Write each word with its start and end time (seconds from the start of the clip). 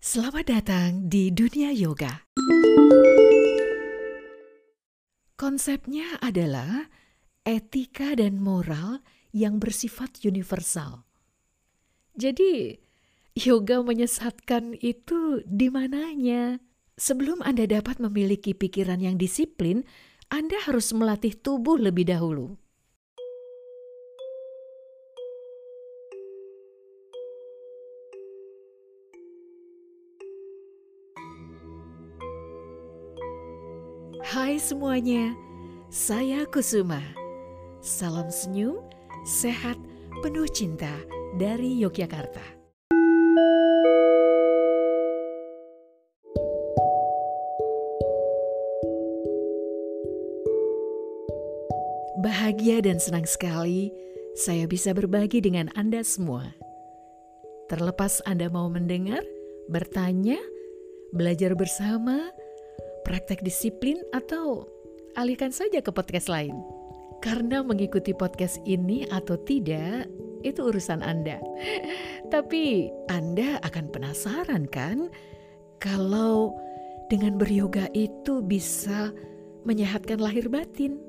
Selamat 0.00 0.48
datang 0.48 1.12
di 1.12 1.28
dunia 1.28 1.76
yoga. 1.76 2.24
Konsepnya 5.36 6.16
adalah 6.24 6.88
etika 7.44 8.16
dan 8.16 8.40
moral 8.40 9.04
yang 9.36 9.60
bersifat 9.60 10.24
universal. 10.24 11.04
Jadi, 12.16 12.80
yoga 13.36 13.84
menyesatkan 13.84 14.72
itu 14.80 15.44
di 15.44 15.68
mananya? 15.68 16.56
Sebelum 16.96 17.44
Anda 17.44 17.68
dapat 17.68 18.00
memiliki 18.00 18.56
pikiran 18.56 19.04
yang 19.04 19.20
disiplin, 19.20 19.84
Anda 20.32 20.64
harus 20.64 20.96
melatih 20.96 21.36
tubuh 21.36 21.76
lebih 21.76 22.08
dahulu. 22.08 22.56
Hai 34.20 34.60
semuanya, 34.60 35.32
saya 35.88 36.44
Kusuma. 36.44 37.00
Salam 37.80 38.28
senyum, 38.28 38.84
sehat, 39.24 39.80
penuh 40.20 40.44
cinta 40.52 40.92
dari 41.40 41.80
Yogyakarta. 41.80 42.44
Bahagia 52.20 52.84
dan 52.84 53.00
senang 53.00 53.24
sekali 53.24 53.88
saya 54.36 54.68
bisa 54.68 54.92
berbagi 54.92 55.40
dengan 55.40 55.72
Anda 55.72 56.04
semua. 56.04 56.52
Terlepas 57.72 58.20
Anda 58.28 58.52
mau 58.52 58.68
mendengar, 58.68 59.24
bertanya, 59.72 60.36
belajar 61.16 61.56
bersama, 61.56 62.28
praktek 63.10 63.42
disiplin 63.42 63.98
atau 64.14 64.70
alihkan 65.18 65.50
saja 65.50 65.82
ke 65.82 65.90
podcast 65.90 66.30
lain. 66.30 66.54
Karena 67.18 67.58
mengikuti 67.66 68.14
podcast 68.14 68.62
ini 68.62 69.02
atau 69.10 69.34
tidak, 69.42 70.06
itu 70.46 70.62
urusan 70.62 71.02
Anda. 71.02 71.42
Tapi 72.32 72.86
Anda 73.10 73.58
akan 73.66 73.90
penasaran 73.90 74.70
kan 74.70 75.10
kalau 75.82 76.54
dengan 77.10 77.34
beryoga 77.34 77.90
itu 77.98 78.38
bisa 78.46 79.10
menyehatkan 79.66 80.22
lahir 80.22 80.46
batin. 80.46 81.02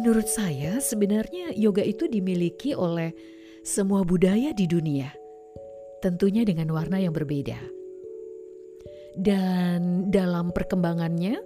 Menurut 0.00 0.32
saya, 0.32 0.80
sebenarnya 0.80 1.52
yoga 1.52 1.84
itu 1.84 2.08
dimiliki 2.08 2.72
oleh 2.72 3.12
semua 3.60 4.00
budaya 4.00 4.48
di 4.56 4.64
dunia, 4.64 5.12
tentunya 6.00 6.40
dengan 6.40 6.72
warna 6.72 6.96
yang 6.96 7.12
berbeda. 7.12 7.60
Dan 9.12 10.08
dalam 10.08 10.56
perkembangannya, 10.56 11.36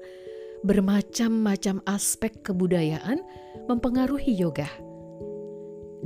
bermacam-macam 0.63 1.83
aspek 1.83 2.47
kebudayaan 2.47 3.27
mempengaruhi 3.67 4.39
yoga, 4.39 4.71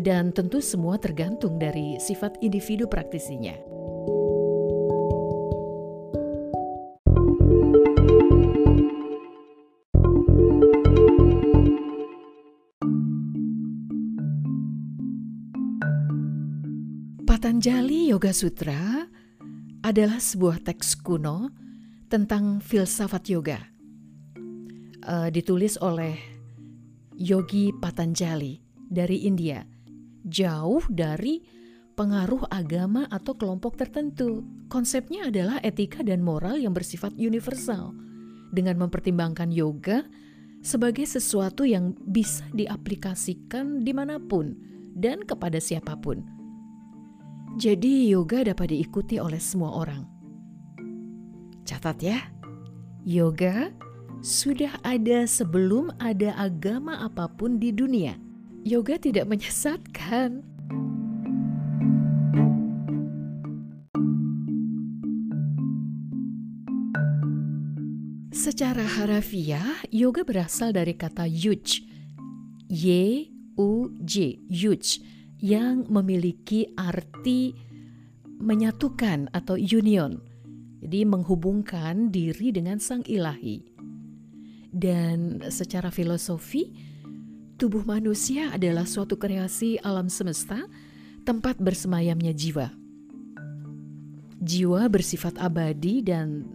dan 0.01 0.33
tentu 0.33 0.65
semua 0.65 0.97
tergantung 0.97 1.61
dari 1.61 2.01
sifat 2.01 2.41
individu 2.41 2.89
praktisinya. 2.89 3.53
Patanjali 17.39 18.11
Yoga 18.11 18.35
Sutra 18.35 19.07
adalah 19.87 20.19
sebuah 20.19 20.59
teks 20.59 20.99
kuno 20.99 21.55
tentang 22.11 22.59
filsafat 22.59 23.31
yoga. 23.31 23.63
Uh, 25.07 25.31
ditulis 25.31 25.79
oleh 25.79 26.19
Yogi 27.15 27.71
Patanjali 27.71 28.59
dari 28.91 29.23
India, 29.23 29.63
jauh 30.27 30.83
dari 30.91 31.47
pengaruh 31.95 32.51
agama 32.51 33.07
atau 33.07 33.39
kelompok 33.39 33.79
tertentu. 33.79 34.43
Konsepnya 34.67 35.31
adalah 35.31 35.63
etika 35.63 36.03
dan 36.03 36.27
moral 36.27 36.59
yang 36.59 36.75
bersifat 36.75 37.15
universal, 37.15 37.95
dengan 38.51 38.83
mempertimbangkan 38.83 39.55
yoga 39.55 40.03
sebagai 40.59 41.07
sesuatu 41.07 41.63
yang 41.63 41.95
bisa 42.03 42.43
diaplikasikan 42.51 43.87
di 43.87 43.95
mana 43.95 44.19
pun 44.19 44.59
dan 44.99 45.23
kepada 45.23 45.63
siapa 45.63 45.95
pun 46.03 46.38
jadi 47.57 48.13
yoga 48.13 48.45
dapat 48.45 48.77
diikuti 48.77 49.17
oleh 49.17 49.41
semua 49.41 49.73
orang. 49.81 50.05
Catat 51.65 51.97
ya, 52.05 52.21
yoga 53.09 53.73
sudah 54.21 54.77
ada 54.85 55.25
sebelum 55.25 55.89
ada 55.97 56.37
agama 56.37 57.01
apa 57.01 57.31
pun 57.31 57.57
di 57.57 57.73
dunia. 57.73 58.21
Yoga 58.69 59.01
tidak 59.01 59.29
menyesatkan. 59.33 60.45
Secara 68.29 68.87
harafiah, 68.87 69.83
yoga 69.89 70.23
berasal 70.23 70.73
dari 70.73 70.95
kata 70.95 71.27
yuj, 71.27 71.85
y 72.71 73.29
u 73.59 73.93
j, 74.05 74.41
yuj 74.47 75.18
yang 75.39 75.87
memiliki 75.87 76.67
arti 76.75 77.55
menyatukan 78.39 79.31
atau 79.35 79.59
union. 79.59 80.23
Jadi 80.79 81.03
menghubungkan 81.03 82.15
diri 82.15 82.55
dengan 82.55 82.79
sang 82.79 83.03
ilahi. 83.03 83.67
Dan 84.71 85.43
secara 85.51 85.91
filosofi, 85.91 86.71
tubuh 87.59 87.83
manusia 87.83 88.55
adalah 88.55 88.87
suatu 88.87 89.19
kreasi 89.19 89.75
alam 89.83 90.07
semesta, 90.07 90.71
tempat 91.27 91.59
bersemayamnya 91.59 92.31
jiwa. 92.31 92.71
Jiwa 94.39 94.87
bersifat 94.87 95.35
abadi 95.43 95.99
dan 96.07 96.47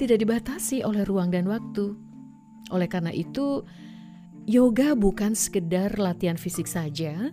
tidak 0.00 0.24
dibatasi 0.24 0.80
oleh 0.80 1.04
ruang 1.04 1.28
dan 1.28 1.44
waktu. 1.44 1.92
Oleh 2.72 2.88
karena 2.88 3.12
itu, 3.12 3.60
yoga 4.48 4.96
bukan 4.96 5.36
sekedar 5.36 6.00
latihan 6.00 6.40
fisik 6.40 6.64
saja, 6.64 7.28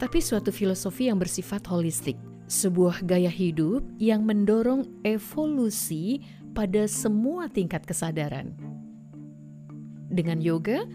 tapi 0.00 0.24
suatu 0.24 0.48
filosofi 0.48 1.12
yang 1.12 1.20
bersifat 1.20 1.68
holistik, 1.68 2.16
sebuah 2.48 3.04
gaya 3.04 3.28
hidup 3.28 3.84
yang 4.00 4.24
mendorong 4.24 4.88
evolusi 5.04 6.24
pada 6.56 6.88
semua 6.88 7.52
tingkat 7.52 7.84
kesadaran. 7.84 8.56
Dengan 10.08 10.40
yoga, 10.40 10.88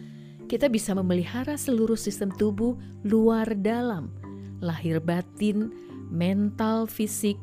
kita 0.50 0.74
bisa 0.74 0.98
memelihara 0.98 1.54
seluruh 1.54 1.96
sistem 1.96 2.34
tubuh 2.34 2.74
luar 3.06 3.46
dalam, 3.54 4.10
lahir 4.58 4.98
batin, 4.98 5.70
mental, 6.10 6.90
fisik, 6.90 7.38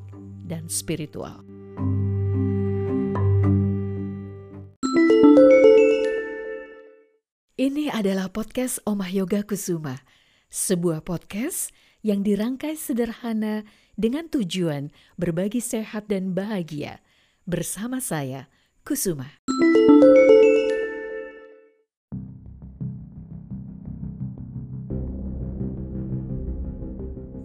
dan 0.51 0.67
spiritual. 0.67 1.47
Ini 7.55 7.95
adalah 7.95 8.27
podcast 8.35 8.83
Omah 8.83 9.15
Yoga 9.15 9.47
Kusuma 9.47 10.03
sebuah 10.53 11.01
podcast 11.01 11.73
yang 12.05 12.21
dirangkai 12.21 12.77
sederhana 12.77 13.65
dengan 13.97 14.29
tujuan 14.29 14.93
berbagi 15.17 15.65
sehat 15.65 16.13
dan 16.13 16.37
bahagia. 16.37 17.01
Bersama 17.49 18.05
saya, 18.05 18.53
Kusuma. 18.85 19.33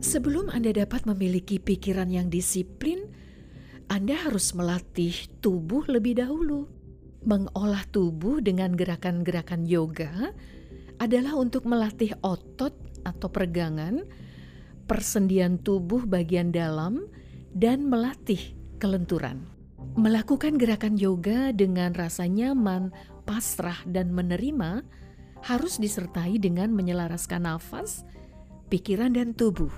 Sebelum 0.03 0.51
Anda 0.51 0.75
dapat 0.75 1.07
memiliki 1.07 1.63
pikiran 1.63 2.11
yang 2.11 2.27
disiplin, 2.27 3.07
Anda 3.87 4.19
harus 4.19 4.51
melatih 4.51 5.31
tubuh 5.39 5.87
lebih 5.87 6.19
dahulu. 6.19 6.67
Mengolah 7.23 7.87
tubuh 7.87 8.43
dengan 8.43 8.75
gerakan-gerakan 8.75 9.63
yoga 9.63 10.35
adalah 10.97 11.37
untuk 11.37 11.69
melatih 11.69 12.17
otot 12.25 12.86
atau 13.07 13.31
peregangan, 13.31 14.03
persendian 14.83 15.55
tubuh 15.63 16.03
bagian 16.03 16.51
dalam, 16.51 17.07
dan 17.55 17.87
melatih 17.87 18.53
kelenturan. 18.83 19.47
Melakukan 19.95 20.59
gerakan 20.59 20.99
yoga 20.99 21.55
dengan 21.55 21.95
rasa 21.95 22.27
nyaman, 22.27 22.91
pasrah, 23.23 23.79
dan 23.87 24.11
menerima 24.11 24.83
harus 25.41 25.79
disertai 25.79 26.37
dengan 26.37 26.69
menyelaraskan 26.75 27.47
nafas, 27.47 28.03
pikiran, 28.67 29.15
dan 29.15 29.31
tubuh. 29.31 29.71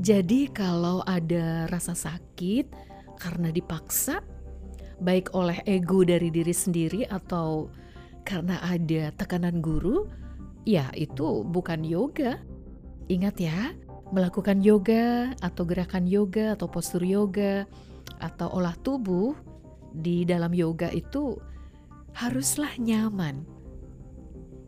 Jadi, 0.00 0.48
kalau 0.52 1.00
ada 1.08 1.66
rasa 1.72 1.96
sakit 1.96 2.68
karena 3.16 3.48
dipaksa, 3.48 4.20
baik 5.00 5.32
oleh 5.36 5.60
ego 5.64 6.04
dari 6.04 6.32
diri 6.32 6.52
sendiri 6.52 7.04
atau 7.08 7.68
karena 8.24 8.60
ada 8.64 9.12
tekanan 9.16 9.60
guru, 9.60 10.08
ya 10.66 10.90
itu 10.92 11.46
bukan 11.46 11.86
yoga. 11.86 12.42
Ingat 13.06 13.38
ya, 13.38 13.72
melakukan 14.10 14.60
yoga 14.60 15.30
atau 15.38 15.62
gerakan 15.62 16.10
yoga 16.10 16.58
atau 16.58 16.66
postur 16.66 17.06
yoga 17.06 17.64
atau 18.18 18.50
olah 18.50 18.74
tubuh 18.82 19.32
di 19.94 20.26
dalam 20.26 20.50
yoga 20.50 20.90
itu 20.90 21.38
haruslah 22.18 22.74
nyaman. 22.82 23.46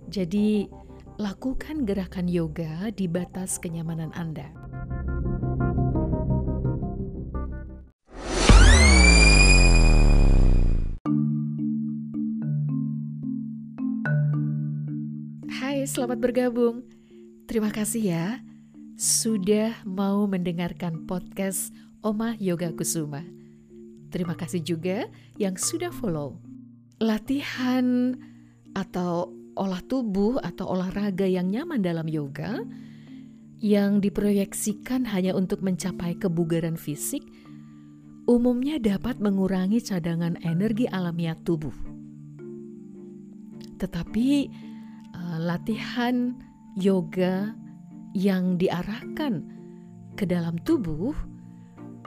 Jadi, 0.09 0.71
lakukan 1.19 1.85
gerakan 1.85 2.31
yoga 2.31 2.89
di 2.95 3.11
batas 3.11 3.59
kenyamanan 3.59 4.15
Anda. 4.15 4.49
Hai, 15.79 15.87
selamat 15.87 16.19
bergabung. 16.19 16.83
Terima 17.47 17.71
kasih 17.71 18.03
ya 18.11 18.27
sudah 18.99 19.79
mau 19.87 20.27
mendengarkan 20.27 21.07
podcast 21.07 21.71
Oma 22.03 22.35
Yoga 22.43 22.75
Kusuma. 22.75 23.23
Terima 24.11 24.35
kasih 24.35 24.59
juga 24.67 25.07
yang 25.39 25.55
sudah 25.55 25.95
follow. 25.95 26.43
Latihan 26.99 28.11
atau 28.75 29.31
olah 29.55 29.79
tubuh 29.87 30.43
atau 30.43 30.67
olahraga 30.67 31.31
yang 31.31 31.47
nyaman 31.47 31.79
dalam 31.79 32.11
yoga 32.11 32.59
yang 33.63 34.03
diproyeksikan 34.03 35.07
hanya 35.07 35.31
untuk 35.39 35.63
mencapai 35.63 36.19
kebugaran 36.19 36.75
fisik 36.75 37.23
umumnya 38.27 38.83
dapat 38.83 39.23
mengurangi 39.23 39.79
cadangan 39.79 40.43
energi 40.43 40.91
alamiah 40.91 41.39
tubuh. 41.39 41.79
Tetapi 43.79 44.67
latihan 45.37 46.33
yoga 46.81 47.53
yang 48.17 48.57
diarahkan 48.57 49.45
ke 50.17 50.25
dalam 50.25 50.57
tubuh 50.65 51.13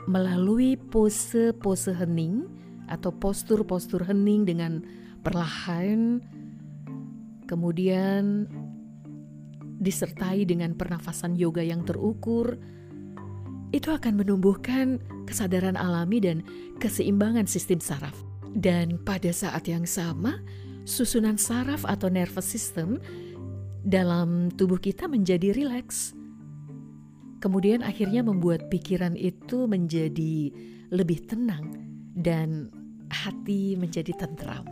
melalui 0.10 0.74
pose-pose 0.90 1.94
hening 1.94 2.50
atau 2.90 3.14
postur-postur 3.14 4.02
hening 4.10 4.50
dengan 4.50 4.82
perlahan 5.22 6.18
kemudian 7.46 8.50
disertai 9.82 10.46
dengan 10.46 10.74
pernafasan 10.78 11.38
yoga 11.38 11.62
yang 11.62 11.86
terukur 11.86 12.58
itu 13.72 13.88
akan 13.88 14.20
menumbuhkan 14.20 15.00
kesadaran 15.24 15.80
alami 15.80 16.20
dan 16.20 16.44
keseimbangan 16.78 17.48
sistem 17.48 17.80
saraf. 17.80 18.16
Dan 18.52 19.00
pada 19.08 19.32
saat 19.32 19.64
yang 19.72 19.88
sama, 19.88 20.44
susunan 20.84 21.38
saraf 21.38 21.86
atau 21.86 22.10
nervous 22.10 22.46
system 22.46 22.98
dalam 23.82 24.54
tubuh 24.54 24.78
kita 24.78 25.10
menjadi 25.10 25.54
rileks. 25.54 26.14
Kemudian 27.42 27.82
akhirnya 27.82 28.22
membuat 28.22 28.70
pikiran 28.70 29.18
itu 29.18 29.66
menjadi 29.66 30.54
lebih 30.94 31.26
tenang 31.26 31.74
dan 32.14 32.70
hati 33.10 33.74
menjadi 33.74 34.14
tentram. 34.14 34.66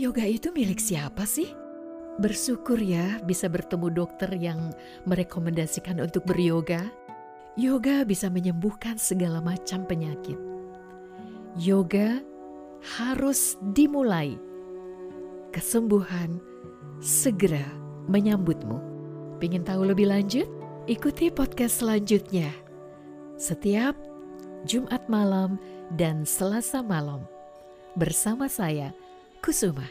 Yoga 0.00 0.24
itu 0.24 0.48
milik 0.56 0.80
siapa 0.80 1.28
sih? 1.28 1.52
Bersyukur 2.16 2.80
ya 2.80 3.20
bisa 3.20 3.52
bertemu 3.52 3.92
dokter 3.92 4.32
yang 4.32 4.72
merekomendasikan 5.04 6.00
untuk 6.00 6.24
beryoga. 6.24 6.88
Yoga 7.60 8.08
bisa 8.08 8.32
menyembuhkan 8.32 8.96
segala 8.96 9.44
macam 9.44 9.84
penyakit. 9.84 10.40
Yoga 11.60 12.16
harus 12.96 13.60
dimulai. 13.76 14.40
Kesembuhan 15.52 16.40
segera 17.04 17.68
menyambutmu. 18.08 18.80
Pingin 19.36 19.68
tahu 19.68 19.84
lebih 19.84 20.08
lanjut? 20.08 20.48
Ikuti 20.88 21.28
podcast 21.28 21.84
selanjutnya. 21.84 22.48
Setiap 23.36 24.00
Jumat 24.64 25.04
malam 25.12 25.60
dan 25.92 26.24
Selasa 26.24 26.80
malam 26.80 27.28
bersama 28.00 28.48
saya 28.48 28.96
Kusuma. 29.40 29.88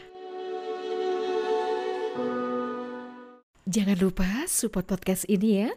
Jangan 3.66 3.98
lupa 3.98 4.46
support 4.46 4.86
podcast 4.86 5.26
ini 5.26 5.66
ya. 5.66 5.70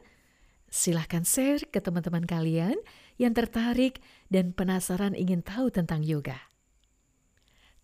Silahkan 0.69 1.25
share 1.25 1.65
ke 1.73 1.81
teman-teman 1.81 2.29
kalian 2.29 2.77
yang 3.17 3.33
tertarik 3.33 3.97
dan 4.29 4.53
penasaran 4.53 5.17
ingin 5.17 5.41
tahu 5.41 5.73
tentang 5.73 6.05
yoga. 6.05 6.37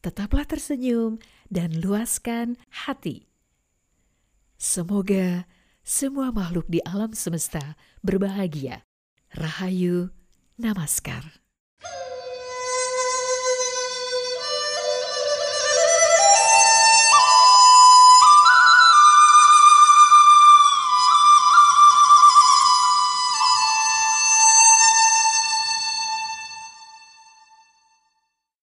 Tetaplah 0.06 0.45
tersenyum 0.45 1.18
dan 1.50 1.81
luaskan 1.81 2.62
hati. 2.85 3.25
Semoga 4.62 5.50
semua 5.81 6.30
makhluk 6.30 6.69
di 6.69 6.85
alam 6.85 7.18
semesta 7.18 7.74
berbahagia. 8.06 8.85
Rahayu 9.33 10.13
Namaskar. 10.62 11.48